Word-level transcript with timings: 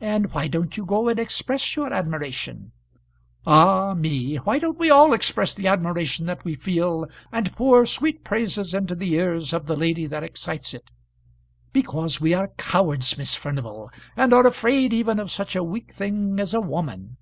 "And 0.00 0.32
why 0.32 0.48
don't 0.48 0.76
you 0.76 0.84
go 0.84 1.08
and 1.08 1.16
express 1.16 1.76
your 1.76 1.92
admiration?" 1.92 2.72
"Ah, 3.46 3.94
me! 3.96 4.34
why 4.38 4.58
don't 4.58 4.80
we 4.80 4.90
all 4.90 5.12
express 5.12 5.54
the 5.54 5.68
admiration 5.68 6.26
that 6.26 6.44
we 6.44 6.56
feel, 6.56 7.06
and 7.30 7.52
pour 7.54 7.86
sweet 7.86 8.24
praises 8.24 8.74
into 8.74 8.96
the 8.96 9.12
ears 9.12 9.52
of 9.52 9.66
the 9.66 9.76
lady 9.76 10.06
that 10.06 10.24
excites 10.24 10.74
it? 10.74 10.92
Because 11.72 12.20
we 12.20 12.34
are 12.34 12.48
cowards, 12.56 13.16
Miss 13.16 13.36
Furnival, 13.36 13.92
and 14.16 14.32
are 14.32 14.44
afraid 14.44 14.92
even 14.92 15.20
of 15.20 15.30
such 15.30 15.54
a 15.54 15.62
weak 15.62 15.92
thing 15.92 16.40
as 16.40 16.52
a 16.52 16.60
woman." 16.60 17.16